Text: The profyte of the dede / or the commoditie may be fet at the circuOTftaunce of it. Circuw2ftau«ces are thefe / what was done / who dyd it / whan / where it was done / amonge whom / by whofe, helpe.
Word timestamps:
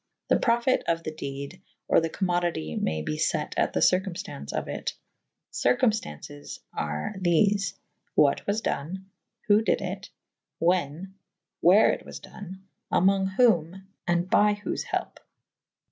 The 0.29 0.35
profyte 0.35 0.81
of 0.87 1.03
the 1.03 1.11
dede 1.11 1.61
/ 1.75 1.87
or 1.87 2.01
the 2.01 2.09
commoditie 2.09 2.75
may 2.81 3.03
be 3.03 3.19
fet 3.19 3.53
at 3.55 3.73
the 3.73 3.81
circuOTftaunce 3.81 4.51
of 4.51 4.67
it. 4.67 4.93
Circuw2ftau«ces 5.53 6.59
are 6.73 7.13
thefe 7.19 7.73
/ 7.97 8.15
what 8.15 8.47
was 8.47 8.61
done 8.61 9.11
/ 9.25 9.47
who 9.47 9.61
dyd 9.63 9.79
it 9.79 10.09
/ 10.35 10.57
whan 10.57 11.13
/ 11.39 11.61
where 11.61 11.91
it 11.91 12.03
was 12.03 12.17
done 12.19 12.63
/ 12.77 12.91
amonge 12.91 13.35
whom 13.37 13.89
/ 14.05 14.05
by 14.31 14.55
whofe, 14.55 14.85
helpe. 14.85 15.19